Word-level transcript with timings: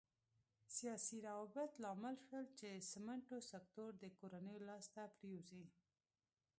سیاسي 0.77 1.17
روابط 1.27 1.71
لامل 1.83 2.15
شول 2.25 2.45
چې 2.59 2.69
سمنټو 2.91 3.37
سکتور 3.51 3.91
د 4.01 4.05
کورنیو 4.17 4.65
لاس 4.67 4.85
ته 4.93 5.03
پرېوځي. 5.17 5.63